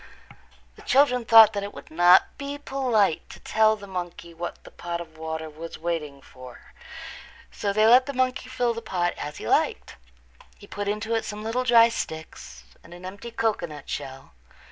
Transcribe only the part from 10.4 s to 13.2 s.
He put into it some little dry sticks and an